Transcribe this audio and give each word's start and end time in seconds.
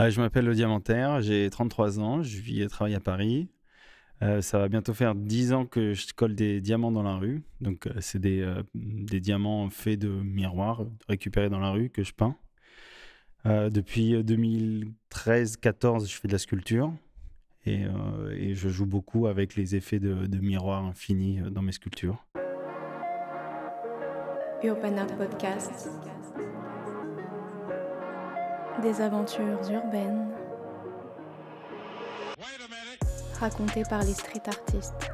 Euh, 0.00 0.10
je 0.10 0.20
m'appelle 0.20 0.44
le 0.44 0.54
Diamantaire, 0.54 1.20
j'ai 1.22 1.48
33 1.50 1.98
ans, 1.98 2.22
je 2.22 2.38
vis 2.38 2.62
et 2.62 2.68
travaille 2.68 2.94
à 2.94 3.00
Paris. 3.00 3.48
Euh, 4.22 4.40
ça 4.42 4.58
va 4.58 4.68
bientôt 4.68 4.94
faire 4.94 5.14
10 5.14 5.52
ans 5.52 5.64
que 5.64 5.94
je 5.94 6.12
colle 6.12 6.34
des 6.34 6.60
diamants 6.60 6.90
dans 6.90 7.02
la 7.02 7.14
rue. 7.16 7.42
Donc, 7.60 7.86
euh, 7.86 7.92
c'est 8.00 8.18
des, 8.18 8.40
euh, 8.40 8.62
des 8.74 9.20
diamants 9.20 9.70
faits 9.70 10.00
de 10.00 10.08
miroirs 10.08 10.86
récupérés 11.08 11.50
dans 11.50 11.60
la 11.60 11.70
rue 11.70 11.90
que 11.90 12.02
je 12.02 12.12
peins. 12.12 12.36
Depuis 13.44 14.12
2013-14, 14.24 16.06
je 16.06 16.16
fais 16.16 16.28
de 16.28 16.32
la 16.32 16.38
sculpture. 16.38 16.92
Et, 17.64 17.86
et 18.36 18.54
je 18.54 18.68
joue 18.68 18.84
beaucoup 18.84 19.26
avec 19.26 19.56
les 19.56 19.74
effets 19.74 19.98
de, 19.98 20.26
de 20.26 20.38
miroirs 20.38 20.84
infinis 20.84 21.40
dans 21.50 21.62
mes 21.62 21.72
sculptures. 21.72 22.26
Urban 24.62 24.98
Art 24.98 25.16
Podcast. 25.16 25.88
Des 28.82 29.00
aventures 29.00 29.58
urbaines 29.72 30.28
racontées 33.40 33.82
par 33.88 34.02
les 34.04 34.14
street 34.14 34.42
artistes. 34.46 35.10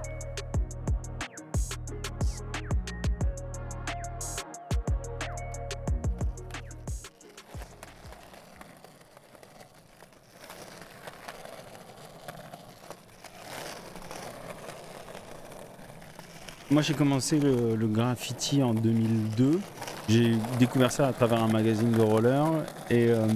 Moi, 16.71 16.83
j'ai 16.83 16.95
commencé 16.95 17.39
le, 17.39 17.77
le 17.77 17.87
graffiti 17.87 18.63
en 18.63 18.75
2002. 18.75 19.61
J'ai 20.07 20.37
découvert 20.59 20.93
ça 20.93 21.09
à 21.09 21.13
travers 21.15 21.43
un 21.43 21.49
magazine 21.49 21.91
de 21.91 22.01
roller 22.03 22.47
et, 22.91 23.09
euh, 23.09 23.27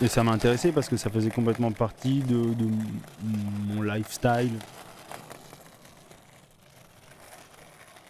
et 0.00 0.08
ça 0.08 0.24
m'a 0.24 0.32
intéressé 0.32 0.72
parce 0.72 0.88
que 0.88 0.96
ça 0.96 1.10
faisait 1.10 1.30
complètement 1.30 1.72
partie 1.72 2.20
de, 2.20 2.42
mon 3.68 3.82
lifestyle. 3.82 4.52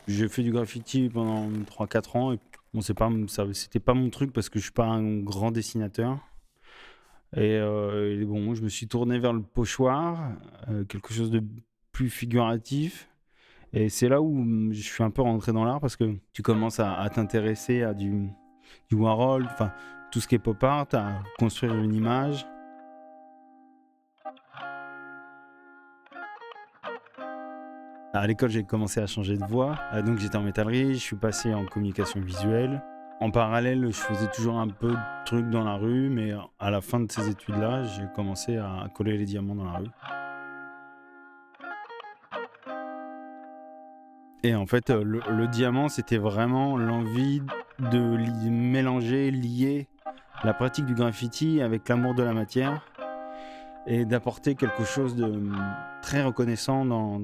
J'ai 0.07 0.29
fait 0.29 0.43
du 0.43 0.53
graffiti 0.53 1.09
pendant 1.09 1.49
3-4 1.65 2.17
ans 2.17 2.33
et 2.33 2.39
bon, 2.73 2.81
pas, 2.81 3.11
c'était 3.55 3.81
pas 3.81 3.95
mon 3.95 4.09
truc 4.09 4.33
parce 4.33 4.49
que 4.49 4.61
je 4.61 4.65
suis 4.65 4.73
pas 4.73 4.87
un 4.87 5.19
grand 5.19 5.51
dessinateur. 5.51 6.19
Et, 7.37 7.57
euh, 7.59 8.25
bon, 8.25 8.55
je 8.55 8.63
me 8.63 8.69
suis 8.69 8.87
tourné 8.87 9.19
vers 9.19 9.33
le 9.33 9.43
pochoir, 9.43 10.31
euh, 10.69 10.85
quelque 10.85 11.13
chose 11.13 11.31
de 11.33 11.43
plus 11.91 12.09
figuratif. 12.09 13.10
Et 13.73 13.89
c'est 13.89 14.09
là 14.09 14.21
où 14.21 14.33
mm, 14.33 14.73
je 14.73 14.83
suis 14.83 15.03
un 15.05 15.11
peu 15.11 15.23
rentré 15.23 15.53
dans 15.53 15.65
l'art 15.65 15.81
parce 15.81 15.97
que 15.97 16.17
tu 16.33 16.43
commences 16.43 16.81
à, 16.81 17.09
t'intéresser 17.13 17.83
à 17.83 17.95
du, 17.95 18.29
du 18.89 18.97
Warhol, 18.97 19.45
enfin 19.45 19.73
tout 20.11 20.21
ce 20.21 20.27
qui 20.27 20.35
est 20.35 20.41
pop 20.41 20.63
art, 20.65 20.87
à 20.93 21.23
construire 21.39 21.75
une 21.75 21.95
image. 21.95 22.47
À 28.13 28.27
l'école, 28.27 28.51
j'ai 28.51 28.65
commencé 28.65 29.01
à 29.01 29.07
changer 29.07 29.37
de 29.37 29.45
voie. 29.45 29.77
Euh, 29.95 30.03
Donc 30.03 30.19
j'étais 30.19 30.37
en 30.37 30.43
métallerie, 30.43 30.95
je 30.95 30.99
suis 30.99 31.17
passé 31.17 31.55
en 31.55 31.65
communication 31.65 32.21
visuelle. 32.21 32.83
En 33.21 33.31
parallèle, 33.31 33.87
je 33.87 33.93
faisais 33.93 34.29
toujours 34.35 34.59
un 34.59 34.67
peu 34.67 34.91
de 34.91 35.25
trucs 35.27 35.49
dans 35.49 35.63
la 35.63 35.77
rue, 35.77 36.09
mais 36.09 36.33
à 36.59 36.71
la 36.71 36.81
fin 36.81 36.99
de 36.99 37.13
ces 37.13 37.29
études-là, 37.29 37.85
j'ai 37.85 38.07
commencé 38.17 38.57
à 38.57 38.89
coller 38.95 39.17
les 39.17 39.27
diamants 39.27 39.55
dans 39.55 39.65
la 39.65 39.79
rue. 39.79 40.20
Et 44.43 44.55
en 44.55 44.67
fait, 44.67 44.91
euh, 44.91 45.05
le, 45.05 45.47
diamant, 45.49 45.89
c'était 45.89 46.17
vraiment 46.17 46.79
l'envie 46.79 47.43
de 47.79 48.17
mélanger, 48.49 49.31
lier 49.31 49.89
la 50.45 50.55
pratique 50.55 50.87
du 50.87 50.95
graffiti 50.95 51.61
avec 51.61 51.89
l'amour 51.89 52.15
de 52.15 52.23
la 52.23 52.33
matière 52.33 52.87
et 53.87 54.05
d'apporter 54.05 54.55
quelque 54.55 54.85
chose 54.85 55.15
de 55.15 55.25
hum, 55.25 55.59
très 56.03 56.23
reconnaissant 56.23 56.85
dans, 56.87 57.21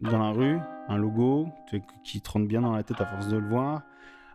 dans 0.00 0.18
la 0.18 0.30
rue, 0.30 0.58
un 0.88 0.96
logo 0.96 1.48
qui 2.02 2.20
te 2.20 2.30
rentre 2.30 2.46
bien 2.46 2.62
dans 2.62 2.72
la 2.72 2.82
tête 2.82 3.00
à 3.00 3.06
force 3.06 3.28
de 3.28 3.36
le 3.36 3.48
voir, 3.48 3.82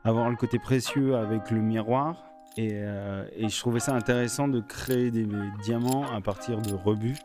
avoir 0.04 0.30
le 0.30 0.36
côté 0.36 0.59
précieux 0.59 1.16
avec 1.16 1.50
le 1.50 1.62
miroir. 1.62 2.24
Et, 2.58 2.74
euh, 2.74 3.25
je 3.40 3.59
trouvais 3.59 3.80
ça 3.80 3.96
intéressant 3.96 4.48
de 4.48 4.59
créer 4.59 5.09
des, 5.09 5.25
des 5.25 5.52
diamants 5.64 6.06
à 6.16 6.22
partir 6.22 6.62
de 6.62 6.74
rebuts. 6.74 7.18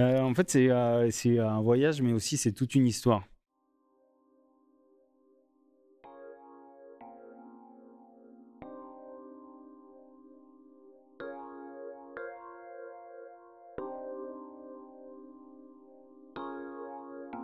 Euh, 0.00 0.22
en 0.22 0.34
fait, 0.34 0.50
c'est 0.50 0.70
euh, 0.70 1.10
c'est 1.10 1.38
un 1.38 1.60
voyage, 1.60 2.00
mais 2.00 2.12
aussi 2.12 2.36
c'est 2.38 2.52
toute 2.52 2.74
une 2.74 2.86
histoire. 2.86 3.22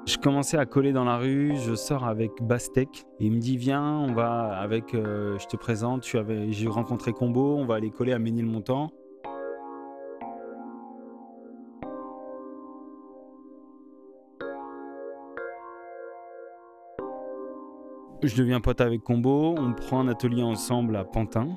Je 0.07 0.17
commençais 0.19 0.57
à 0.57 0.67
coller 0.67 0.93
dans 0.93 1.05
la 1.05 1.19
rue, 1.19 1.57
je 1.57 1.75
sors 1.75 2.05
avec 2.05 2.31
Bastek 2.41 3.05
et 3.21 3.27
il 3.27 3.33
me 3.33 3.39
dit 3.39 3.57
viens, 3.57 3.99
on 3.99 4.13
va 4.13 4.57
avec, 4.57 4.95
euh, 4.95 5.37
je 5.39 5.47
te 5.47 5.57
présente, 5.57 6.05
j'ai 6.05 6.69
rencontré 6.69 7.13
Combo, 7.13 7.57
on 7.57 7.67
va 7.67 7.75
aller 7.75 7.91
coller 7.91 8.13
à 8.13 8.19
Ménilmontant. 8.19 8.93
Je 18.23 18.35
deviens 18.37 18.61
pote 18.61 18.81
avec 18.81 19.03
Combo, 19.03 19.55
on 19.59 19.73
prend 19.73 20.01
un 20.01 20.09
atelier 20.09 20.43
ensemble 20.43 20.97
à 20.97 21.05
Pantin. 21.05 21.49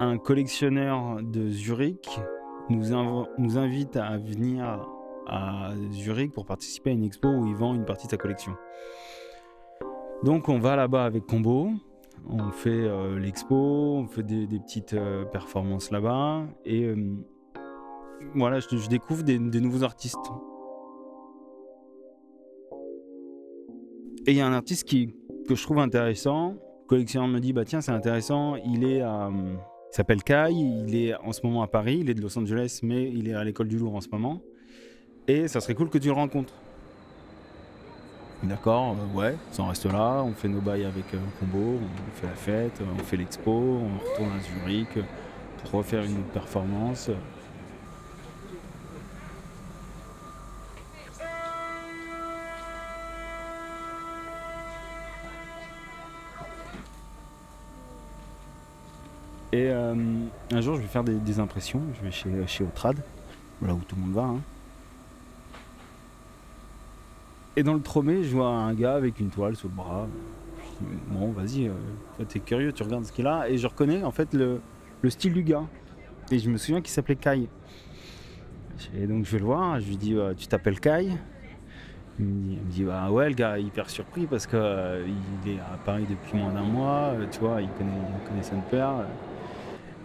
Un 0.00 0.18
collectionneur 0.18 1.22
de 1.22 1.48
Zurich 1.48 2.20
nous, 2.68 2.92
inv- 2.92 3.28
nous 3.38 3.56
invite 3.58 3.96
à 3.96 4.18
venir 4.18 4.86
à 5.26 5.70
Zurich 5.92 6.32
pour 6.32 6.44
participer 6.44 6.90
à 6.90 6.92
une 6.92 7.04
expo 7.04 7.28
où 7.28 7.46
il 7.46 7.54
vend 7.54 7.74
une 7.74 7.84
partie 7.84 8.06
de 8.06 8.10
sa 8.10 8.16
collection. 8.18 8.52
Donc 10.24 10.48
on 10.48 10.58
va 10.58 10.76
là-bas 10.76 11.04
avec 11.04 11.26
Combo, 11.26 11.70
on 12.28 12.50
fait 12.50 12.70
euh, 12.70 13.18
l'expo, 13.18 13.54
on 13.54 14.06
fait 14.06 14.22
des, 14.22 14.46
des 14.46 14.58
petites 14.58 14.94
euh, 14.94 15.24
performances 15.24 15.90
là-bas 15.90 16.42
et 16.64 16.84
euh, 16.84 16.96
voilà, 18.34 18.60
je, 18.60 18.88
découvre 18.88 19.22
des, 19.22 19.38
nouveaux 19.38 19.84
artistes. 19.84 20.16
Et 24.26 24.32
il 24.32 24.36
y 24.36 24.40
a 24.40 24.46
un 24.46 24.52
artiste 24.52 24.84
qui, 24.84 25.14
que 25.46 25.54
je 25.54 25.62
trouve 25.62 25.78
intéressant. 25.78 26.50
Le 26.50 26.86
collectionneur 26.86 27.28
me 27.28 27.40
dit 27.40 27.52
bah 27.52 27.64
tiens 27.64 27.80
c'est 27.80 27.92
intéressant, 27.92 28.56
il 28.56 28.84
est 28.84 29.00
à, 29.00 29.26
euh, 29.26 29.56
s'appelle 29.90 30.22
Kai, 30.22 30.50
il 30.50 30.94
est 30.94 31.14
en 31.16 31.32
ce 31.32 31.40
moment 31.44 31.62
à 31.62 31.66
Paris, 31.66 31.98
il 32.00 32.10
est 32.10 32.14
de 32.14 32.20
Los 32.20 32.38
Angeles 32.38 32.80
mais 32.82 33.10
il 33.10 33.28
est 33.28 33.34
à 33.34 33.44
l'école 33.44 33.68
du 33.68 33.78
Louvre 33.78 33.94
en 33.94 34.00
ce 34.00 34.08
moment. 34.10 34.40
Et 35.28 35.48
ça 35.48 35.60
serait 35.60 35.74
cool 35.74 35.88
que 35.88 35.98
tu 35.98 36.08
le 36.08 36.12
rencontres. 36.12 36.52
D'accord, 38.42 38.94
euh, 38.94 39.18
ouais, 39.18 39.36
ça 39.52 39.62
en 39.62 39.68
reste 39.68 39.86
là, 39.86 40.22
on 40.22 40.32
fait 40.32 40.48
nos 40.48 40.60
bails 40.60 40.84
avec 40.84 41.14
euh, 41.14 41.18
Combo, 41.40 41.78
on 41.80 42.20
fait 42.20 42.26
la 42.26 42.34
fête, 42.34 42.82
on 42.82 43.02
fait 43.02 43.16
l'expo, 43.16 43.50
on 43.50 43.98
retourne 43.98 44.30
à 44.36 44.40
Zurich 44.40 44.98
pour 45.62 45.78
refaire 45.78 46.02
une 46.04 46.18
autre 46.18 46.32
performance. 46.32 47.10
Et 59.54 59.70
euh, 59.70 59.94
un 60.50 60.60
jour, 60.60 60.74
je 60.74 60.80
vais 60.80 60.88
faire 60.88 61.04
des, 61.04 61.38
impressions. 61.38 61.80
Je 61.94 62.28
vais 62.28 62.44
chez, 62.48 62.64
Autrad, 62.64 62.96
là 63.62 63.72
où 63.72 63.78
tout 63.86 63.94
le 63.94 64.02
monde 64.02 64.12
va. 64.12 64.24
hein. 64.24 64.40
Et 67.54 67.62
dans 67.62 67.74
le 67.74 67.80
tromé, 67.80 68.24
je 68.24 68.34
vois 68.34 68.48
un 68.48 68.74
gars 68.74 68.96
avec 68.96 69.20
une 69.20 69.30
toile 69.30 69.54
sous 69.54 69.68
le 69.68 69.74
bras. 69.74 70.08
Je 70.58 70.84
dis, 70.84 70.92
bon, 71.06 71.30
vas-y, 71.30 71.68
euh, 71.68 72.24
t'es 72.26 72.40
curieux, 72.40 72.72
tu 72.72 72.82
regardes 72.82 73.04
ce 73.04 73.12
qu'il 73.12 73.28
a. 73.28 73.48
Et 73.48 73.56
je 73.56 73.68
reconnais 73.68 74.02
en 74.02 74.10
fait 74.10 74.34
le, 74.34 74.60
le 75.02 75.10
style 75.10 75.32
du 75.32 75.44
gars. 75.44 75.62
Et 76.32 76.40
je 76.40 76.50
me 76.50 76.56
souviens 76.56 76.80
qu'il 76.80 76.90
s'appelait 76.90 77.14
Kai. 77.14 77.48
Et 78.96 79.06
donc 79.06 79.24
je 79.24 79.30
vais 79.30 79.38
le 79.38 79.44
voir, 79.44 79.78
je 79.78 79.86
lui 79.86 79.96
dis, 79.96 80.16
euh, 80.16 80.34
tu 80.34 80.48
t'appelles 80.48 80.80
Kai? 80.80 81.12
Il 82.18 82.24
me, 82.24 82.56
dit, 82.72 82.82
bah 82.82 83.08
ouais, 83.08 83.28
le 83.28 83.36
gars 83.36 83.56
est 83.56 83.62
hyper 83.62 83.88
surpris 83.88 84.26
parce 84.26 84.48
que 84.48 85.04
il 85.44 85.52
est 85.52 85.60
à 85.60 85.78
Paris 85.84 86.06
depuis 86.10 86.36
moins 86.36 86.52
d'un 86.52 86.62
mois, 86.62 87.12
tu 87.30 87.38
vois, 87.38 87.62
il 87.62 87.68
connaît 87.68 88.42
son 88.42 88.60
père. 88.68 89.06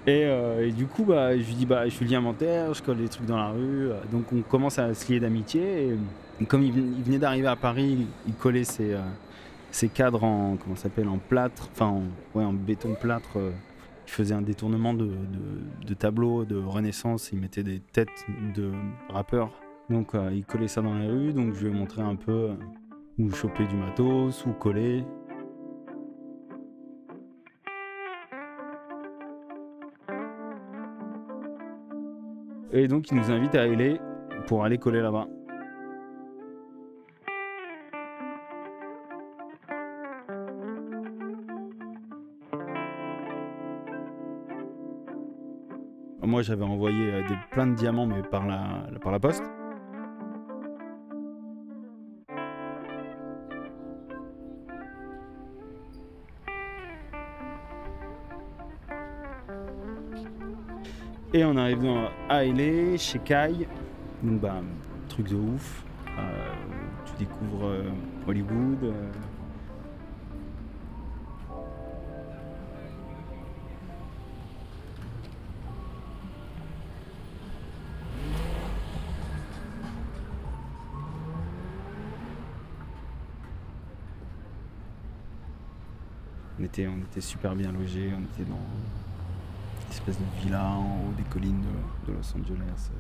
Et, 0.08 0.24
euh, 0.26 0.66
et 0.68 0.72
du 0.72 0.86
coup, 0.86 1.04
bah, 1.04 1.38
je 1.38 1.46
lui 1.46 1.54
dis, 1.54 1.66
bah, 1.66 1.86
je 1.86 1.92
suis 1.94 2.06
liamentaire, 2.06 2.74
je 2.74 2.82
colle 2.82 2.98
des 2.98 3.10
trucs 3.10 3.26
dans 3.28 3.38
la 3.38 3.50
rue. 3.50 3.90
euh, 3.92 4.00
Donc 4.12 4.32
on 4.34 4.42
commence 4.42 4.80
à 4.80 4.94
se 4.94 5.12
lier 5.12 5.20
d'amitié. 5.20 5.96
Et 6.42 6.46
comme 6.46 6.64
il, 6.64 6.72
ven- 6.72 6.94
il 6.98 7.04
venait 7.04 7.20
d'arriver 7.20 7.48
à 7.48 7.56
Paris, 7.56 8.08
il, 8.28 8.34
collait 8.34 8.64
ses, 8.64 8.94
euh, 8.94 9.88
cadres 9.94 10.24
en, 10.24 10.58
comment 10.58 10.76
s'appelle, 10.76 11.08
en 11.10 11.18
plâtre, 11.18 11.70
en, 11.82 12.54
béton 12.54 12.96
plâtre, 13.00 13.38
il 13.38 14.12
faisait 14.12 14.34
un 14.34 14.42
détournement 14.42 14.94
de, 14.94 15.10
tableaux 15.94 16.46
de 16.46 16.56
Renaissance. 16.58 17.30
Il 17.34 17.40
mettait 17.40 17.64
des 17.64 17.80
têtes 17.80 18.26
de 18.56 18.72
rappeurs. 19.10 19.52
Donc 19.90 20.14
il 20.34 20.46
collait 20.46 20.68
ça 20.68 20.82
dans 20.82 20.96
les 20.96 21.08
rues. 21.08 21.34
Donc 21.34 21.54
je 21.54 21.66
lui 21.66 21.72
ai 21.72 21.78
montré 21.78 22.02
un 22.02 22.16
peu 22.16 22.50
où 23.20 23.30
choper 23.32 23.68
du 23.68 23.76
matos, 23.76 24.46
où 24.46 24.54
coller. 24.54 25.04
Et 32.72 32.88
donc 32.88 33.10
il 33.12 33.18
nous 33.18 33.32
invite 33.32 33.56
à 33.56 33.64
aller 33.64 34.00
pour 34.48 34.64
aller 34.64 34.78
coller 34.78 35.02
là-bas. 35.02 35.28
Moi, 46.30 46.44
j'avais 46.44 46.64
envoyé 46.64 47.12
euh, 47.12 47.28
des, 47.28 47.36
plein 47.50 47.66
de 47.66 47.74
diamants, 47.74 48.06
mais 48.06 48.22
par 48.22 48.46
la, 48.46 48.86
par 49.02 49.12
la 49.12 49.20
poste. 49.20 49.44
Et 61.32 61.46
on 61.46 61.56
arrive 61.58 61.84
dans 61.84 62.10
à 62.28 62.44
chez 62.98 63.20
Kai. 63.20 63.68
Donc, 64.24 64.42
bah, 64.42 64.62
truc 65.08 65.30
de 65.30 65.36
ouf. 65.36 65.84
Euh, 66.18 66.54
tu 67.06 67.24
découvres 67.24 67.66
euh, 67.66 67.84
Hollywood. 68.28 68.94
On 86.60 86.64
était, 86.64 86.88
on 86.88 86.98
était 86.98 87.22
super 87.22 87.56
bien 87.56 87.72
logés, 87.72 88.12
on 88.18 88.24
était 88.24 88.50
dans 88.50 88.58
espèce 90.10 90.26
de 90.26 90.42
villa 90.42 90.66
en 90.66 91.08
haut 91.08 91.14
des 91.18 91.24
collines 91.24 91.64
de, 92.08 92.14
Los 92.14 92.36
Angeles. 92.36 92.92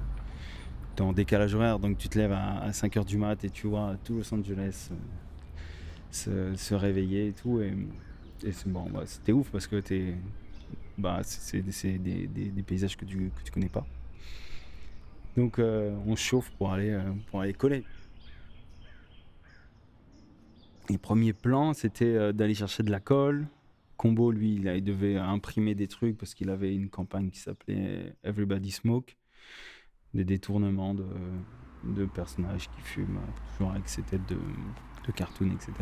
Dans 0.96 1.14
décalage 1.14 1.56
horaire, 1.56 1.80
donc 1.80 1.98
tu 1.98 2.10
te 2.10 2.18
lèves 2.18 2.34
à, 2.34 2.70
5h 2.72 3.06
du 3.06 3.18
mat 3.18 3.44
et 3.44 3.50
tu 3.50 3.68
vois 3.68 3.96
tout 4.04 4.16
Los 4.16 4.34
Angeles 4.34 4.90
euh, 6.28 6.56
se, 6.56 6.74
réveiller 6.74 7.30
et 7.30 7.34
tout. 7.34 7.62
Et, 7.62 7.74
bon, 8.66 8.90
bah, 8.90 9.04
c'était 9.06 9.32
ouf 9.32 9.50
parce 9.50 9.68
que 9.68 9.82
bah, 10.98 11.22
c'est 11.24 11.62
des, 11.62 12.64
paysages 12.66 12.98
que 12.98 13.06
tu, 13.06 13.32
que 13.36 13.44
tu 13.44 13.52
connais 13.52 13.70
pas. 13.70 13.86
Donc 15.38 15.58
euh, 15.60 15.96
on 16.06 16.16
chauffe 16.16 16.50
pour 16.58 16.74
aller, 16.74 16.90
euh, 16.90 17.02
pour 17.30 17.42
aller 17.42 17.54
coller. 17.54 17.84
Les 20.90 20.98
premiers 20.98 21.34
plans, 21.34 21.74
c'était 21.74 22.06
euh, 22.06 22.34
d'aller 22.34 22.56
chercher 22.56 22.84
de 22.84 22.92
la 22.92 23.00
colle. 23.00 23.48
Combo, 24.00 24.31
lui, 24.31 24.54
il, 24.54 24.84
devait 24.86 25.18
imprimer 25.18 25.75
des 25.75 25.90
trucs 25.90 26.18
parce 26.18 26.34
qu'il 26.34 26.50
avait 26.50 26.74
une 26.74 26.90
campagne 26.90 27.30
qui 27.31 27.40
s'appelait 27.40 28.16
Everybody 28.24 28.72
Smoke. 28.72 29.18
Des 30.13 30.24
détournements 30.24 30.96
de, 30.96 32.06
personnages 32.06 32.69
qui 32.69 32.81
fument, 32.81 33.19
toujours 33.51 33.74
avec 33.74 33.90
ses 33.90 34.01
têtes 34.04 34.25
de, 34.30 34.38
de 35.06 35.12
cartoon, 35.12 35.51
etc. 35.51 35.74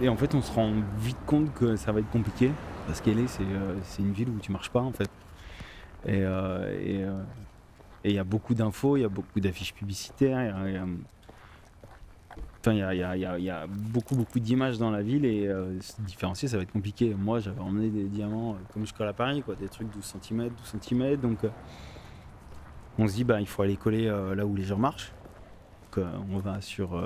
Et 0.00 0.08
en 0.08 0.16
fait, 0.16 0.34
on 0.34 0.40
se 0.40 0.50
rend 0.50 0.72
vite 0.96 1.18
compte 1.26 1.52
que 1.52 1.76
ça 1.76 1.92
va 1.92 2.00
être 2.00 2.10
compliqué. 2.10 2.50
Parce 2.86 3.00
qu'elle 3.00 3.18
est, 3.18 3.40
euh, 3.40 3.76
c'est 3.82 4.02
une 4.02 4.12
ville 4.12 4.28
où 4.28 4.38
tu 4.38 4.52
marches 4.52 4.70
pas, 4.70 4.80
en 4.80 4.92
fait. 4.92 5.10
Et 6.06 6.22
euh, 6.22 6.28
euh, 6.28 7.22
il 8.04 8.12
y 8.12 8.18
a 8.18 8.24
beaucoup 8.24 8.54
d'infos, 8.54 8.96
il 8.96 9.00
y 9.00 9.04
a 9.04 9.08
beaucoup 9.08 9.40
d'affiches 9.40 9.74
publicitaires. 9.74 10.54
Enfin, 12.60 12.72
il 12.72 12.98
y 12.98 13.50
a, 13.50 13.66
beaucoup, 13.66 14.14
beaucoup 14.14 14.38
d'images 14.38 14.78
dans 14.78 14.90
la 14.90 15.02
ville 15.02 15.24
et 15.24 15.50
se 15.80 16.00
différencier, 16.02 16.48
ça 16.48 16.56
va 16.58 16.62
être 16.62 16.72
compliqué. 16.72 17.14
Moi, 17.14 17.40
j'avais 17.40 17.60
emmené 17.60 17.88
des 17.88 18.04
diamants 18.04 18.56
comme 18.72 18.86
je 18.86 18.92
colle 18.92 19.08
à 19.08 19.12
Paris, 19.12 19.42
des 19.58 19.68
trucs 19.68 19.90
12 19.90 20.16
cm, 20.22 20.48
12 20.48 20.76
cm. 20.80 21.16
Donc, 21.16 21.38
on 22.98 23.08
se 23.08 23.14
dit, 23.14 23.24
bah, 23.24 23.40
il 23.40 23.46
faut 23.46 23.62
aller 23.62 23.76
coller 23.76 24.06
là 24.34 24.44
où 24.44 24.54
les 24.54 24.64
gens 24.64 24.78
marchent. 24.78 25.12
Donc, 25.96 26.06
on 26.30 26.38
va 26.38 26.60
sur 26.60 27.02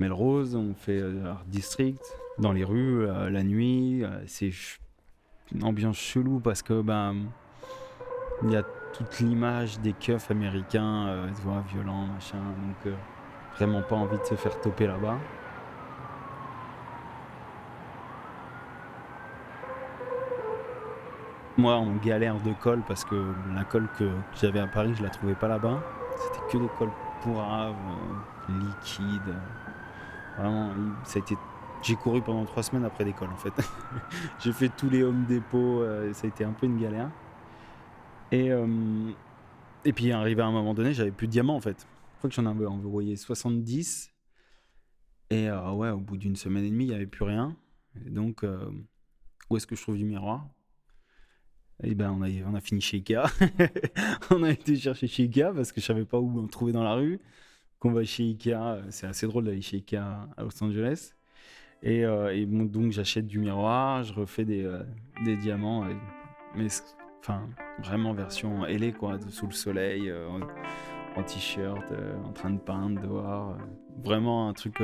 Melrose, 0.00 0.56
on 0.56 0.72
fait 0.74 0.98
euh, 0.98 1.30
Art 1.30 1.44
District, 1.46 2.00
dans 2.38 2.52
les 2.52 2.64
rues, 2.64 3.06
euh, 3.06 3.28
la 3.28 3.42
nuit. 3.42 4.02
Euh, 4.02 4.08
c'est 4.26 4.50
une 5.52 5.62
ambiance 5.62 5.98
chelou 5.98 6.40
parce 6.40 6.62
que 6.62 6.80
ben 6.80 7.16
il 8.42 8.50
y 8.50 8.56
a 8.56 8.62
toute 8.94 9.20
l'image 9.20 9.78
des 9.80 9.92
keufs 9.92 10.30
américains, 10.30 11.26
violents, 11.70 12.06
machin. 12.06 12.38
Donc 12.38 12.94
vraiment 13.56 13.82
pas 13.82 13.96
envie 13.96 14.16
de 14.16 14.24
se 14.24 14.36
faire 14.36 14.58
toper 14.62 14.86
là-bas. 14.86 15.18
Moi, 21.58 21.76
on 21.76 21.96
galère 21.96 22.40
de 22.40 22.54
colle 22.54 22.82
parce 22.88 23.04
que 23.04 23.34
la 23.54 23.64
colle 23.64 23.88
que 23.98 24.08
j'avais 24.40 24.60
à 24.60 24.66
Paris, 24.66 24.94
je 24.96 25.02
la 25.02 25.10
trouvais 25.10 25.34
pas 25.34 25.48
là-bas. 25.48 25.82
C'était 26.16 26.52
que 26.52 26.62
des 26.62 26.70
colles 26.78 26.92
pourraves, 27.22 27.74
liquides. 28.48 29.34
Vraiment, 30.36 30.72
ça 31.04 31.18
a 31.18 31.22
été. 31.22 31.36
J'ai 31.82 31.96
couru 31.96 32.20
pendant 32.20 32.44
trois 32.44 32.62
semaines 32.62 32.84
après 32.84 33.04
l'école 33.04 33.30
en 33.30 33.36
fait. 33.36 33.52
j'ai 34.40 34.52
fait 34.52 34.68
tous 34.68 34.90
les 34.90 35.02
home 35.02 35.24
dépôts, 35.26 35.80
euh, 35.80 36.12
ça 36.12 36.26
a 36.26 36.28
été 36.28 36.44
un 36.44 36.52
peu 36.52 36.66
une 36.66 36.78
galère. 36.78 37.10
Et, 38.32 38.50
euh, 38.52 39.10
et 39.84 39.92
puis 39.92 40.12
arrivé 40.12 40.42
à 40.42 40.46
un 40.46 40.52
moment 40.52 40.74
donné, 40.74 40.92
j'avais 40.92 41.10
plus 41.10 41.26
de 41.26 41.32
diamants 41.32 41.56
en 41.56 41.60
fait. 41.60 41.86
Je 42.12 42.18
crois 42.18 42.28
que 42.28 42.36
j'en 42.36 42.46
avais 42.46 42.66
envoyé 42.66 43.16
70. 43.16 44.12
Et 45.30 45.48
euh, 45.48 45.72
ouais, 45.72 45.90
au 45.90 46.00
bout 46.00 46.18
d'une 46.18 46.36
semaine 46.36 46.64
et 46.64 46.70
demie, 46.70 46.84
il 46.84 46.88
n'y 46.88 46.94
avait 46.94 47.06
plus 47.06 47.24
rien. 47.24 47.56
Et 48.04 48.10
donc, 48.10 48.44
où 49.48 49.56
est-ce 49.56 49.66
que 49.66 49.74
je 49.74 49.82
trouve 49.82 49.96
du 49.96 50.04
miroir? 50.04 50.46
Et 51.82 51.92
eh 51.92 51.94
ben 51.94 52.10
on 52.10 52.20
a, 52.20 52.28
on 52.46 52.54
a 52.54 52.60
fini 52.60 52.82
chez 52.82 52.98
Ikea. 52.98 53.22
on 54.30 54.42
a 54.42 54.50
été 54.50 54.76
chercher 54.76 55.06
chez 55.06 55.22
Ikea 55.22 55.50
parce 55.54 55.72
que 55.72 55.80
je 55.80 55.86
savais 55.86 56.04
pas 56.04 56.18
où 56.18 56.28
me 56.28 56.46
trouver 56.46 56.72
dans 56.72 56.82
la 56.82 56.92
rue 56.92 57.20
qu'on 57.80 57.90
va 57.90 58.04
chez 58.04 58.22
Ikea. 58.24 58.54
Euh, 58.54 58.82
c'est 58.90 59.06
assez 59.06 59.26
drôle 59.26 59.44
d'aller 59.44 59.62
chez 59.62 59.78
Ikea 59.78 59.96
à 60.36 60.42
Los 60.42 60.62
Angeles. 60.62 61.14
Et, 61.82 62.04
euh, 62.04 62.46
donc 62.46 62.92
j'achète 62.92 63.26
du 63.26 63.38
miroir, 63.38 64.04
je 64.04 64.12
refais 64.12 64.44
des, 64.44 64.62
euh, 64.64 64.84
diamants, 65.36 65.86
mais 66.54 66.66
enfin 67.20 67.48
vraiment 67.82 68.12
version 68.12 68.66
ailée 68.66 68.92
quoi, 68.92 69.18
sous 69.30 69.46
le 69.46 69.52
soleil, 69.52 70.12
en, 71.16 71.22
t-shirt, 71.22 71.90
en 72.22 72.32
train 72.32 72.50
de 72.50 72.58
peindre 72.58 73.00
dehors, 73.00 73.56
vraiment 74.04 74.48
un 74.50 74.52
truc, 74.52 74.82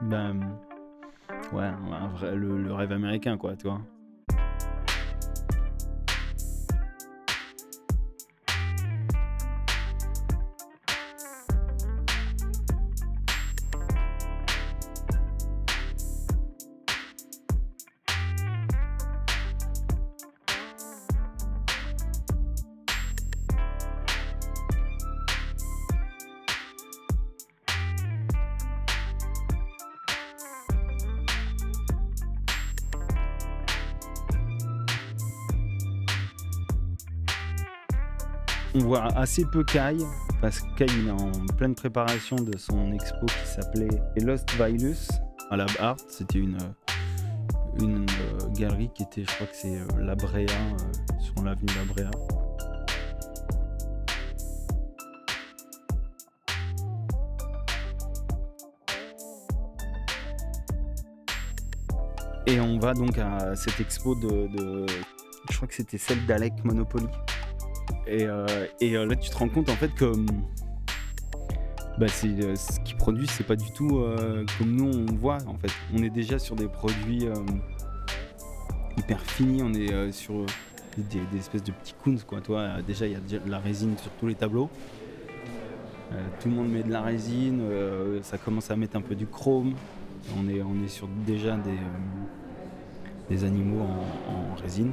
ben 0.00 0.58
ouais, 1.52 1.70
le, 2.34 2.56
le, 2.56 2.72
rêve 2.72 2.92
américain 2.92 3.36
quoi, 3.36 3.54
tu 3.54 3.68
vois. 3.68 3.82
On 38.74 38.78
voit 38.78 39.04
assez 39.18 39.44
peu 39.44 39.64
Kai, 39.64 39.98
parce 40.40 40.60
que 40.60 40.74
Kai 40.76 40.86
est 40.86 41.10
en 41.10 41.30
pleine 41.58 41.74
préparation 41.74 42.36
de 42.36 42.56
son 42.56 42.90
expo 42.92 43.26
qui 43.26 43.46
s'appelait 43.46 44.02
Lost 44.16 44.50
Virus 44.52 45.10
à 45.50 45.56
la 45.56 45.66
Art. 45.78 45.96
C'était 46.08 46.38
une, 46.38 46.56
une 47.78 48.06
euh, 48.08 48.48
galerie 48.56 48.90
qui 48.94 49.02
était, 49.02 49.24
je 49.28 49.34
crois 49.34 49.46
que 49.46 49.54
c'est 49.54 49.76
euh, 49.76 49.86
La 49.98 50.14
Brea, 50.14 50.46
euh, 50.46 51.20
sur 51.20 51.34
l'avenue 51.44 51.70
La 51.76 51.84
Brea. 51.84 52.10
Et 62.46 62.58
on 62.58 62.78
va 62.78 62.94
donc 62.94 63.18
à 63.18 63.54
cette 63.54 63.80
expo 63.80 64.14
de, 64.14 64.86
Je 65.50 65.56
crois 65.56 65.68
que 65.68 65.74
c'était 65.74 65.98
celle 65.98 66.24
d'Alec 66.24 66.52
Monopoly. 66.64 67.06
Et, 68.06 68.24
euh, 68.26 68.46
euh, 68.82 69.06
là, 69.06 69.16
tu 69.16 69.30
te 69.30 69.36
rends 69.36 69.48
compte 69.48 69.68
en 69.68 69.76
fait 69.76 69.94
que 69.94 70.06
hum, 70.06 70.26
bah, 71.98 72.06
euh, 72.06 72.56
ce 72.56 72.80
qu'ils 72.80 72.96
produisent, 72.96 73.30
c'est 73.30 73.46
pas 73.46 73.56
du 73.56 73.70
tout 73.72 74.04
comme 74.58 74.74
nous 74.74 74.90
on 74.90 75.14
voit 75.14 75.38
en 75.46 75.56
fait. 75.56 75.72
On 75.94 76.02
est 76.02 76.10
déjà 76.10 76.38
sur 76.38 76.56
des 76.56 76.68
produits 76.68 77.26
hyper 78.98 79.20
finis, 79.20 79.62
on 79.62 79.72
est 79.74 80.12
sur 80.12 80.46
des, 80.96 81.38
espèces 81.38 81.62
de 81.62 81.72
petits 81.72 81.94
coons 82.02 82.18
quoi. 82.26 82.40
Toi, 82.40 82.82
déjà 82.86 83.06
il 83.06 83.12
y 83.12 83.16
a 83.16 83.38
de 83.38 83.50
la 83.50 83.58
résine 83.58 83.96
sur 83.98 84.10
tous 84.12 84.26
les 84.26 84.34
tableaux. 84.34 84.70
Tout 86.40 86.50
le 86.50 86.54
monde 86.54 86.70
met 86.70 86.82
de 86.82 86.90
la 86.90 87.00
résine, 87.00 87.62
ça 88.22 88.36
commence 88.36 88.70
à 88.70 88.76
mettre 88.76 88.96
un 88.96 89.00
peu 89.00 89.14
du 89.14 89.26
chrome. 89.26 89.74
On 90.38 90.48
est, 90.48 90.62
on 90.62 90.84
est 90.84 90.88
sur 90.88 91.08
déjà 91.26 91.56
des, 91.56 91.78
des 93.30 93.44
animaux 93.44 93.82
en 94.28 94.54
résine. 94.60 94.92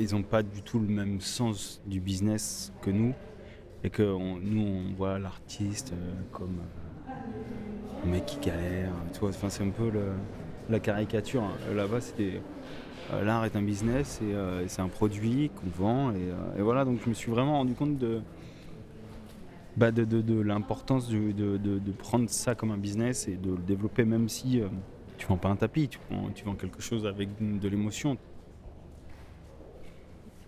Ils 0.00 0.14
n'ont 0.14 0.22
pas 0.22 0.42
du 0.42 0.62
tout 0.62 0.78
le 0.80 0.88
même 0.88 1.20
sens 1.20 1.80
du 1.86 2.00
business 2.00 2.72
que 2.82 2.90
nous. 2.90 3.14
Et 3.84 3.90
que 3.90 4.02
nous, 4.02 4.62
on 4.62 4.94
voit 4.94 5.18
l'artiste 5.18 5.92
euh, 5.92 6.12
comme 6.32 6.58
euh, 7.08 7.12
un 8.04 8.10
mec 8.10 8.26
qui 8.26 8.38
galère. 8.40 8.92
Tu 9.12 9.20
vois, 9.20 9.32
c'est 9.32 9.62
un 9.62 9.70
peu 9.70 9.90
la 10.68 10.80
caricature. 10.80 11.42
hein. 11.42 11.74
Là-bas, 11.74 12.00
c'est 12.00 12.42
euh, 13.12 13.24
l'art 13.24 13.44
est 13.44 13.56
un 13.56 13.62
business 13.62 14.20
et 14.22 14.34
euh, 14.34 14.66
c'est 14.68 14.82
un 14.82 14.88
produit 14.88 15.50
qu'on 15.50 15.70
vend. 15.82 16.10
Et, 16.12 16.16
euh, 16.16 16.62
voilà, 16.62 16.84
donc 16.84 17.00
je 17.04 17.08
me 17.08 17.14
suis 17.14 17.30
vraiment 17.30 17.58
rendu 17.58 17.74
compte 17.74 17.98
de, 17.98 18.20
bah, 19.76 19.90
l'importance 19.90 21.08
de, 21.08 21.92
prendre 21.98 22.28
ça 22.28 22.54
comme 22.54 22.70
un 22.70 22.78
business 22.78 23.28
et 23.28 23.36
de 23.36 23.50
le 23.50 23.58
développer, 23.58 24.04
même 24.04 24.28
si 24.28 24.60
euh, 24.60 24.68
tu 25.18 25.26
vends 25.26 25.36
pas 25.36 25.48
un 25.48 25.56
tapis, 25.56 25.88
tu 25.88 25.98
vends 26.44 26.54
quelque 26.54 26.80
chose 26.82 27.06
avec 27.06 27.28
de 27.38 27.68
l'émotion. 27.68 28.16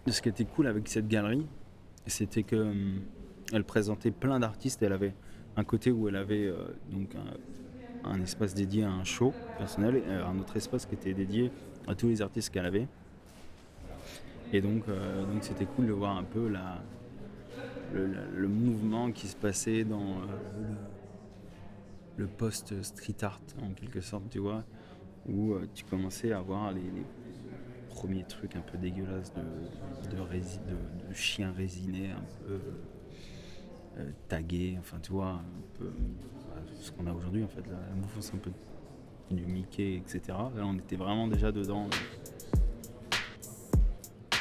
Ce 0.08 0.20
qui 0.20 0.28
était 0.28 0.44
cool 0.44 0.66
avec 0.66 0.88
cette 0.88 1.06
galerie, 1.06 1.46
c'était 2.06 2.42
que 2.42 2.56
hum, 2.56 3.00
elle 3.52 3.64
présentait 3.64 4.10
plein 4.10 4.40
d'artistes. 4.40 4.82
Elle 4.82 4.92
avait 4.92 5.14
un 5.56 5.64
côté 5.64 5.90
où 5.90 6.08
elle 6.08 6.16
avait 6.16 6.46
euh, 6.46 6.56
donc 6.90 7.14
un, 8.04 8.20
espace 8.20 8.54
dédié 8.54 8.84
à 8.84 8.90
un 8.90 9.04
show 9.04 9.32
personnel 9.58 9.96
et 9.96 10.12
un 10.12 10.38
autre 10.38 10.56
espace 10.56 10.86
qui 10.86 10.94
était 10.94 11.14
dédié 11.14 11.50
à 11.86 11.94
tous 11.94 12.08
les 12.08 12.20
artistes 12.20 12.50
qu'elle 12.52 12.66
avait. 12.66 12.88
Et 14.52 14.60
donc, 14.60 14.88
euh, 14.88 15.24
donc 15.24 15.44
c'était 15.44 15.66
cool 15.66 15.86
de 15.86 15.92
voir 15.92 16.16
un 16.16 16.24
peu 16.24 16.48
la, 16.48 16.82
le, 17.94 18.48
mouvement 18.48 19.12
qui 19.12 19.26
se 19.26 19.36
passait 19.36 19.84
dans 19.84 20.00
euh, 20.00 20.76
le, 22.18 22.24
le 22.24 22.26
post 22.26 22.82
street 22.82 23.22
art 23.22 23.40
en 23.62 23.70
quelque 23.70 24.00
sorte, 24.00 24.24
tu 24.30 24.38
vois, 24.38 24.64
où 25.28 25.52
euh, 25.52 25.66
tu 25.74 25.84
commençais 25.84 26.32
à 26.32 26.40
voir 26.40 26.72
les 26.72 26.80
premiers 27.94 28.24
trucs 28.24 28.56
un 28.56 28.60
peu 28.60 28.78
dégueulasses 28.78 29.32
de, 29.34 30.16
de, 30.16 30.20
rési- 30.22 30.60
de- 30.66 31.08
de 31.08 31.14
chiens 31.14 31.52
résinés, 31.52 32.10
un 32.10 32.44
peu 32.46 32.60
euh, 33.98 34.10
tagués, 34.28 34.76
enfin 34.80 34.98
tu 35.02 35.12
vois, 35.12 35.28
un 35.32 35.44
peu 35.78 35.84
euh, 35.84 35.90
ce 36.80 36.90
qu'on 36.92 37.06
a 37.06 37.12
aujourd'hui 37.12 37.44
en 37.44 37.48
fait, 37.48 37.62
la, 37.68 37.94
mouvance 37.94 38.32
un 38.34 38.38
peu 38.38 38.50
du 39.30 39.44
Mickey, 39.44 39.94
etc. 39.96 40.20
Là 40.28 40.64
on 40.64 40.74
était 40.78 40.96
vraiment 40.96 41.28
déjà 41.28 41.52
dedans. 41.52 41.88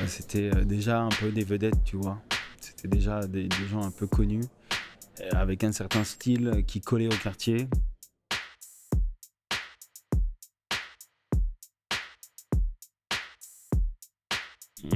C'était 0.08 0.50
euh, 0.56 0.64
déjà 0.64 1.02
un 1.02 1.10
peu 1.10 1.32
des 1.32 1.44
vedettes, 1.44 1.84
tu 1.84 1.96
vois. 1.98 2.20
C'était 2.60 2.88
déjà 2.88 3.28
des, 3.28 3.48
des 3.48 3.68
gens 3.70 3.84
un 3.84 3.92
peu 3.92 4.08
connus, 4.08 4.44
euh, 5.20 5.30
avec 5.34 5.64
un 5.64 5.72
certain 5.72 6.04
style 6.04 6.64
qui 6.66 6.82
collait 6.82 7.08
au 7.08 7.18
quartier. 7.18 7.68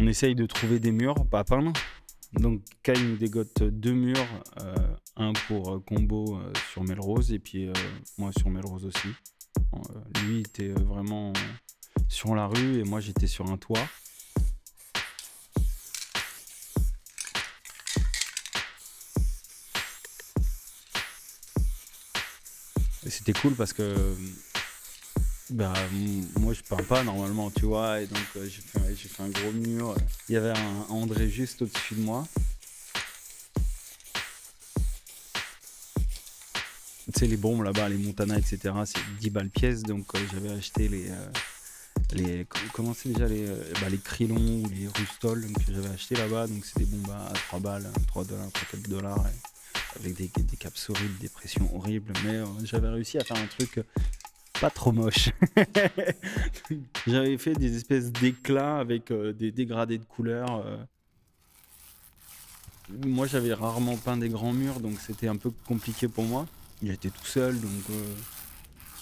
On 0.05 0.07
essaye 0.07 0.35
de 0.35 0.45
trouver 0.45 0.79
des 0.79 0.91
murs, 0.91 1.15
pas 1.31 1.39
à 1.39 1.43
peindre. 1.43 1.73
Donc 2.33 2.61
Kai 2.83 2.93
nous 2.93 3.17
dégote 3.17 3.63
deux 3.63 3.93
murs, 3.93 4.27
euh, 4.61 4.75
un 5.15 5.33
pour 5.47 5.73
euh, 5.73 5.79
combo 5.79 6.37
euh, 6.37 6.53
sur 6.71 6.83
Melrose 6.83 7.33
et 7.33 7.39
puis 7.39 7.71
moi 8.19 8.29
sur 8.37 8.51
Melrose 8.51 8.85
aussi. 8.85 9.07
Lui 10.21 10.41
était 10.41 10.67
vraiment 10.67 11.33
sur 12.07 12.35
la 12.35 12.45
rue 12.45 12.81
et 12.81 12.83
moi 12.83 12.99
j'étais 12.99 13.25
sur 13.25 13.49
un 13.49 13.57
toit. 13.57 13.79
C'était 23.07 23.33
cool 23.33 23.55
parce 23.55 23.73
que 23.73 24.15
bah, 25.51 25.73
moi 26.39 26.53
je 26.53 26.61
peins 26.61 26.83
pas 26.83 27.03
normalement, 27.03 27.51
tu 27.51 27.65
vois, 27.65 28.01
et 28.01 28.07
donc 28.07 28.17
euh, 28.37 28.47
j'ai 28.49 29.07
fait, 29.07 29.23
un 29.23 29.29
gros 29.29 29.51
mur. 29.51 29.95
Il 30.29 30.33
y 30.33 30.37
avait 30.37 30.57
un 30.57 30.85
André 30.89 31.29
juste 31.29 31.61
au-dessus 31.61 31.95
de 31.95 32.01
moi. 32.01 32.25
Tu 37.13 37.19
sais, 37.19 37.27
les 37.27 37.37
bombes 37.37 37.61
là-bas, 37.63 37.87
les 37.89 37.97
Montana, 37.97 38.37
etc., 38.37 38.73
c'est 38.85 38.99
10 39.19 39.29
balles 39.29 39.49
pièce, 39.49 39.83
donc 39.83 40.05
euh, 40.15 40.19
j'avais 40.33 40.49
acheté 40.49 40.87
les. 40.87 41.09
euh, 41.09 41.27
les 42.13 42.45
com- 42.45 42.61
comment 42.73 42.93
c'est 42.93 43.09
déjà 43.09 43.27
les, 43.27 43.45
bah, 43.79 43.89
les 43.89 43.97
Krillon 43.99 44.35
ou 44.63 44.69
les 44.69 44.87
Rustol 44.87 45.45
que 45.65 45.73
j'avais 45.73 45.89
acheté 45.89 46.15
là-bas, 46.15 46.47
donc 46.47 46.65
c'est 46.65 46.79
des 46.79 46.85
bombes 46.85 47.11
à 47.11 47.31
3 47.47 47.59
balles, 47.59 47.87
3 48.07 48.25
dollars, 48.25 48.51
3 48.51 48.67
4 48.79 48.89
dollars, 48.89 49.23
avec 49.99 50.15
des, 50.15 50.29
des 50.35 50.57
caps 50.57 50.89
horribles, 50.89 51.17
des 51.19 51.29
pressions 51.29 51.69
horribles, 51.75 52.11
mais 52.25 52.41
j'avais 52.63 52.89
réussi 52.89 53.17
à 53.19 53.23
faire 53.23 53.37
un 53.37 53.47
truc 53.47 53.79
pas 54.59 54.69
trop 54.69 54.91
moche. 54.91 55.29
J'avais 57.07 57.37
fait 57.37 57.53
des 57.53 57.75
espèces 57.75 58.11
d'éclats 58.11 58.77
avec 58.79 59.11
euh, 59.11 59.33
des 59.33 59.51
dégradés 59.51 59.97
de 59.97 60.05
couleurs. 60.05 60.63
euh. 60.65 60.77
Moi, 63.05 63.25
j'avais 63.25 63.53
rarement 63.53 63.97
peint 63.97 64.17
des 64.17 64.29
grands 64.29 64.53
murs, 64.53 64.79
donc 64.79 64.99
c'était 64.99 65.27
un 65.27 65.37
peu 65.37 65.51
compliqué 65.67 66.07
pour 66.07 66.23
moi. 66.25 66.45
J'étais 66.83 67.09
tout 67.09 67.25
seul, 67.25 67.59
donc 67.59 67.71
euh, 67.89 68.13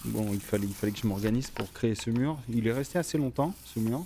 bon, 0.06 0.32
il 0.34 0.40
fallait, 0.40 0.68
il 0.68 0.74
fallait 0.74 0.94
que 0.94 1.00
je 1.00 1.08
m'organise 1.08 1.50
pour 1.50 1.72
créer 1.74 1.96
ce 1.96 2.10
mur. 2.10 2.38
Il 2.50 2.66
est 2.68 2.72
resté 2.72 2.98
assez 2.98 3.18
longtemps, 3.18 3.54
ce 3.66 3.80
mur. 3.80 4.06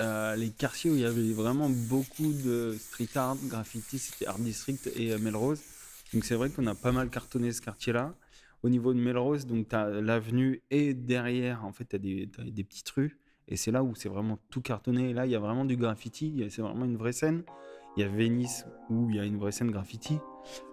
Euh, 0.00 0.34
les 0.36 0.50
quartiers 0.50 0.90
où 0.90 0.94
il 0.94 1.00
y 1.00 1.04
avait 1.04 1.32
vraiment 1.32 1.68
beaucoup 1.68 2.32
de 2.32 2.76
street 2.78 3.08
art, 3.16 3.36
graffiti, 3.44 3.98
c'était 3.98 4.26
Art 4.26 4.38
District 4.38 4.90
et 4.96 5.12
euh, 5.12 5.18
Melrose. 5.18 5.60
Donc 6.14 6.24
c'est 6.24 6.34
vrai 6.34 6.50
qu'on 6.50 6.66
a 6.66 6.74
pas 6.74 6.92
mal 6.92 7.10
cartonné 7.10 7.52
ce 7.52 7.60
quartier-là. 7.60 8.14
Au 8.62 8.68
niveau 8.68 8.92
de 8.94 8.98
Melrose, 8.98 9.46
donc 9.46 9.68
tu 9.68 9.76
as 9.76 9.88
l'avenue 9.88 10.62
et 10.70 10.94
derrière, 10.94 11.64
en 11.64 11.72
fait, 11.72 11.84
tu 11.84 11.96
as, 11.96 11.98
des 11.98 12.64
petites 12.64 12.90
rues. 12.90 13.18
Et 13.48 13.56
c'est 13.56 13.70
là 13.70 13.82
où 13.82 13.94
c'est 13.94 14.08
vraiment 14.08 14.38
tout 14.50 14.62
cartonné. 14.62 15.12
Là, 15.12 15.26
il 15.26 15.32
y 15.32 15.34
a 15.34 15.40
vraiment 15.40 15.64
du 15.64 15.76
graffiti. 15.76 16.44
C'est 16.50 16.62
vraiment 16.62 16.84
une 16.84 16.96
vraie 16.96 17.12
scène. 17.12 17.42
Il 17.96 18.02
y 18.02 18.06
a 18.06 18.08
Venice 18.08 18.64
où 18.88 19.10
il 19.10 19.16
y 19.16 19.18
a 19.18 19.24
une 19.24 19.38
vraie 19.38 19.50
scène 19.50 19.70
graffiti. 19.70 20.18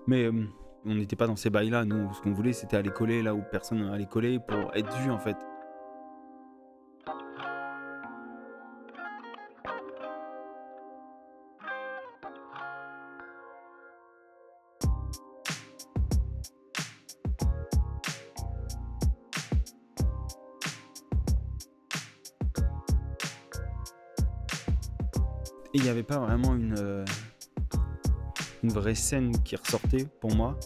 Mais 0.05 0.25
euh, 0.25 0.46
on 0.86 0.96
n'était 0.96 1.15
pas 1.15 1.27
dans 1.27 1.36
ces 1.36 1.50
bails-là. 1.50 1.86
Nous, 1.86 2.13
ce 2.13 2.22
qu'on 2.22 2.34
voulait, 2.34 2.53
c'était 2.53 2.77
aller 2.77 2.91
coller 2.91 3.24
là 3.24 3.34
où 3.34 3.41
personne 3.51 3.84
n'allait 3.84 4.05
coller 4.05 4.39
pour 4.39 4.75
être 4.75 4.96
vu, 5.00 5.10
en 5.10 5.19
fait. 5.19 5.36
Il 25.77 25.84
n'y 25.84 25.89
avait 25.89 26.01
pas 26.03 26.17
vraiment 26.17 26.55
une, 26.55 26.75
euh, 26.79 27.05
une 28.63 28.72
vraie 28.72 28.96
scène 28.96 29.31
qui 29.43 29.55
ressortait 29.55 30.07
pour 30.19 30.36
moi 30.36 30.57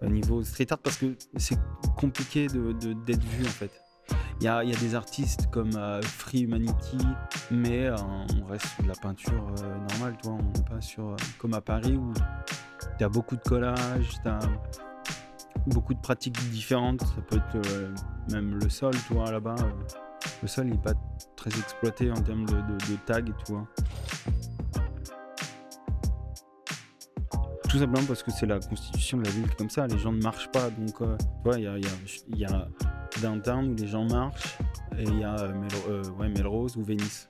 au 0.00 0.06
niveau 0.06 0.42
street 0.42 0.68
art 0.70 0.78
parce 0.78 0.96
que 0.96 1.14
c'est 1.36 1.58
compliqué 1.94 2.46
de- 2.46 2.72
d'être 2.72 3.22
vu 3.22 3.44
en 3.44 3.50
fait. 3.50 3.70
Il 4.40 4.44
y 4.44 4.48
a, 4.48 4.64
y 4.64 4.74
a 4.74 4.78
des 4.78 4.94
artistes 4.94 5.48
comme 5.50 5.76
euh, 5.76 6.00
Free 6.00 6.40
Humanity, 6.40 6.96
mais 7.50 7.84
euh, 7.84 7.96
on 8.42 8.46
reste 8.46 8.64
sur 8.68 8.82
de 8.82 8.88
la 8.88 8.94
peinture 8.94 9.44
normale, 9.90 10.16
tu 10.22 10.28
vois, 10.28 10.38
on 10.38 10.58
n'est 10.58 10.64
pas 10.64 10.80
sur, 10.80 11.14
comme 11.38 11.52
à 11.52 11.60
Paris 11.60 11.96
où 11.98 12.14
tu 12.96 13.04
as 13.04 13.08
beaucoup 13.10 13.36
de 13.36 13.42
collages, 13.42 14.08
tu 14.24 14.30
beaucoup 15.66 15.92
de 15.92 16.00
pratiques 16.00 16.40
différentes. 16.50 17.02
Ça 17.02 17.20
peut 17.28 17.36
être 17.36 17.92
même 18.32 18.58
le 18.58 18.70
sol, 18.70 18.94
tu 19.06 19.12
vois, 19.12 19.30
là-bas. 19.30 19.56
le 20.40 20.48
sol 20.48 20.64
n'est 20.68 20.78
pas 20.78 20.94
très 21.36 21.50
exploité 21.50 22.10
en 22.10 22.20
termes 22.22 22.46
de, 22.46 22.96
tags 23.06 23.18
et 23.18 23.44
tout. 23.44 23.66
Tout 27.70 27.78
simplement 27.78 28.04
parce 28.06 28.22
que 28.22 28.32
c'est 28.32 28.46
la 28.46 28.58
constitution 28.58 29.18
de 29.18 29.24
la 29.24 29.30
ville 29.30 29.54
comme 29.56 29.70
ça, 29.70 29.86
les 29.86 29.98
gens 29.98 30.12
ne 30.12 30.20
marchent 30.20 30.50
pas. 30.50 30.70
Donc, 30.70 31.00
euh, 31.00 31.16
tu 31.18 31.26
vois, 31.44 31.58
il 31.58 32.38
y 32.38 32.44
a, 32.44 32.68
Downtown 33.22 33.72
où 33.72 33.74
les 33.74 33.86
gens 33.86 34.04
marchent, 34.04 34.58
et 34.98 35.04
il 35.04 35.18
y 35.18 35.24
a 35.24 35.38
euh, 35.38 35.52
Mel- 35.52 35.70
euh, 35.88 36.02
ouais, 36.18 36.28
Melrose 36.28 36.76
ou 36.76 36.82
Venice. 36.82 37.28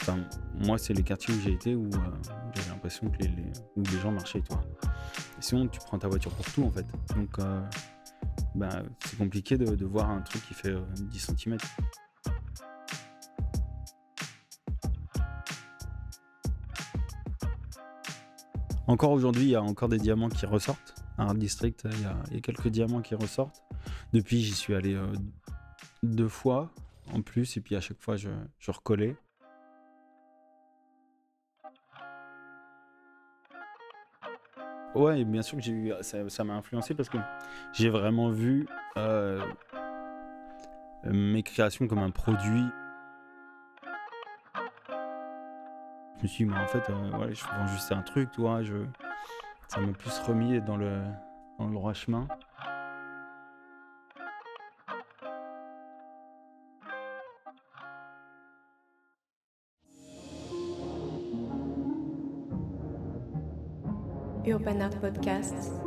Enfin, 0.00 0.18
moi, 0.66 0.78
c'est 0.78 0.94
les 0.94 1.02
quartiers 1.02 1.34
où 1.34 1.40
j'ai 1.40 1.52
été 1.52 1.74
où, 1.74 1.88
j'avais 2.54 2.68
l'impression 2.68 3.08
que 3.08 3.18
les, 3.22 3.98
gens 4.00 4.12
marchaient, 4.12 4.40
toi. 4.40 4.60
Sinon, 5.40 5.68
tu 5.68 5.80
prends 5.80 5.98
ta 5.98 6.08
voiture 6.08 6.32
pour 6.32 6.44
tout, 6.52 6.64
en 6.64 6.70
fait. 6.70 6.86
Donc, 7.14 7.38
bah, 8.54 8.82
c'est 9.04 9.18
compliqué 9.18 9.56
de, 9.56 9.74
de 9.74 9.84
voir 9.84 10.10
un 10.10 10.20
truc 10.22 10.46
qui 10.46 10.54
fait 10.54 10.70
euh, 10.70 10.80
10 10.96 11.34
cm. 11.36 11.56
Encore 18.90 19.12
aujourd'hui, 19.12 19.44
il 19.44 19.50
y 19.50 19.54
a 19.54 19.62
encore 19.62 19.88
des 19.88 19.98
diamants 19.98 20.28
qui 20.28 20.44
ressortent. 20.46 20.96
À 21.16 21.22
Art 21.22 21.36
District, 21.36 21.86
il 21.92 22.00
y, 22.00 22.36
a, 22.36 22.40
quelques 22.40 22.66
diamants 22.66 23.02
qui 23.02 23.14
ressortent. 23.14 23.62
Depuis, 24.12 24.40
j'y 24.40 24.52
suis 24.52 24.74
allé 24.74 24.94
euh, 24.94 25.06
deux 26.02 26.26
fois 26.26 26.72
en 27.14 27.22
plus, 27.22 27.56
et 27.56 27.60
puis 27.60 27.76
à 27.76 27.80
chaque 27.80 28.00
fois, 28.00 28.16
je, 28.16 28.30
recollais. 28.66 29.14
Ouais, 34.96 35.24
bien 35.24 35.42
sûr 35.42 35.56
que 35.58 35.62
j'ai 35.62 35.94
ça 36.02 36.42
m'a 36.42 36.54
influencé 36.54 36.92
parce 36.94 37.08
que 37.08 37.18
j'ai 37.72 37.90
vraiment 37.90 38.30
vu 38.30 38.66
euh, 38.96 39.40
mes 41.04 41.44
créations 41.44 41.86
comme 41.86 42.00
un 42.00 42.10
produit. 42.10 42.64
Je 46.20 46.24
me 46.24 46.28
suis 46.28 46.44
dit, 46.44 46.50
mais 46.50 46.58
en 46.58 46.66
fait, 46.66 46.90
euh, 46.90 47.32
je 47.32 47.44
vends 47.46 47.66
juste 47.68 47.90
un 47.92 48.02
truc, 48.02 48.30
tu 48.32 48.42
vois. 48.42 48.62
Je, 48.62 48.74
ça 49.68 49.80
m'a 49.80 49.90
plus 49.94 50.18
remis 50.18 50.60
dans 50.60 50.76
le, 50.76 51.00
dans 51.58 51.66
le 51.66 51.72
droit 51.72 51.94
chemin. 51.94 52.28
Urban 64.44 64.80
Art 64.80 65.00
Podcast. 65.00 65.80